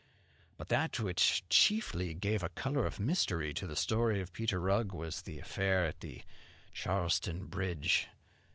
"But 0.57 0.69
that 0.69 0.99
which 0.99 1.47
chiefly 1.47 2.15
gave 2.15 2.41
a 2.41 2.49
colour 2.49 2.87
of 2.87 2.99
mystery 2.99 3.53
to 3.53 3.67
the 3.67 3.75
story 3.75 4.19
of 4.19 4.33
Peter 4.33 4.59
Rugg 4.59 4.93
was 4.93 5.21
the 5.21 5.37
affair 5.37 5.85
at 5.85 6.03
Charlestown 6.73 7.45
bridge. 7.45 8.07